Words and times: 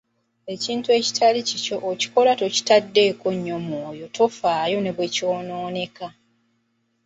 Ekintu 0.53 0.87
ekitali 0.99 1.39
kikyo 1.49 1.77
okikola 1.91 2.31
tokiteekako 2.39 3.29
nnyo 3.37 3.57
mwoyo 3.65 4.05
tofaayo 4.17 4.77
ne 4.81 4.91
bwe 4.95 5.07
kyonooneka. 5.15 6.07